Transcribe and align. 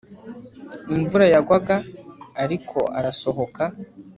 Imvura 0.95 1.25
yagwaga 1.33 1.75
ariko 2.43 2.79
arasohoka 2.97 3.61